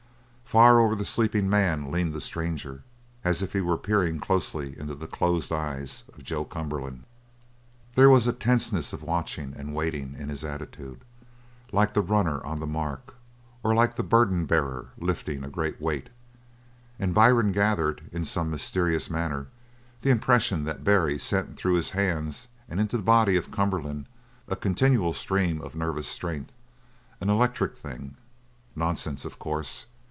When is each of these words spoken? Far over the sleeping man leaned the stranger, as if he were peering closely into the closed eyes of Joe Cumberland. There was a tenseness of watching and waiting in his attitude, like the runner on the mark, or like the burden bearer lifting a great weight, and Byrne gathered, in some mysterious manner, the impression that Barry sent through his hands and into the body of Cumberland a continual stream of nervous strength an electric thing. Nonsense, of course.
Far 0.51 0.81
over 0.81 0.95
the 0.97 1.05
sleeping 1.05 1.49
man 1.49 1.89
leaned 1.93 2.11
the 2.11 2.19
stranger, 2.19 2.83
as 3.23 3.41
if 3.41 3.53
he 3.53 3.61
were 3.61 3.77
peering 3.77 4.19
closely 4.19 4.77
into 4.77 4.93
the 4.95 5.07
closed 5.07 5.49
eyes 5.49 6.03
of 6.13 6.25
Joe 6.25 6.43
Cumberland. 6.43 7.03
There 7.95 8.09
was 8.09 8.27
a 8.27 8.33
tenseness 8.33 8.91
of 8.91 9.01
watching 9.01 9.53
and 9.55 9.73
waiting 9.73 10.13
in 10.19 10.27
his 10.27 10.43
attitude, 10.43 11.05
like 11.71 11.93
the 11.93 12.01
runner 12.01 12.43
on 12.45 12.59
the 12.59 12.67
mark, 12.67 13.15
or 13.63 13.73
like 13.73 13.95
the 13.95 14.03
burden 14.03 14.45
bearer 14.45 14.87
lifting 14.97 15.45
a 15.45 15.49
great 15.49 15.79
weight, 15.79 16.09
and 16.99 17.15
Byrne 17.15 17.53
gathered, 17.53 18.01
in 18.11 18.25
some 18.25 18.51
mysterious 18.51 19.09
manner, 19.09 19.47
the 20.01 20.09
impression 20.11 20.65
that 20.65 20.83
Barry 20.83 21.17
sent 21.17 21.55
through 21.55 21.75
his 21.75 21.91
hands 21.91 22.49
and 22.67 22.77
into 22.81 22.97
the 22.97 23.03
body 23.03 23.37
of 23.37 23.51
Cumberland 23.51 24.05
a 24.49 24.57
continual 24.57 25.13
stream 25.13 25.61
of 25.61 25.75
nervous 25.77 26.09
strength 26.09 26.51
an 27.21 27.29
electric 27.29 27.77
thing. 27.77 28.17
Nonsense, 28.75 29.23
of 29.23 29.39
course. 29.39 29.85